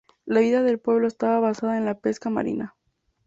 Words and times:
La 0.25 0.39
vida 0.39 0.63
del 0.63 0.79
pueblo 0.79 1.07
estaba 1.07 1.39
basada 1.39 1.77
en 1.77 1.85
la 1.85 1.99
pesca 1.99 2.31
marina. 2.31 2.75